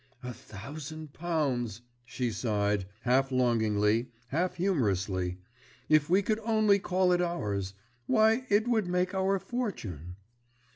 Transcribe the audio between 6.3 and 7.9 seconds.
only call it ours!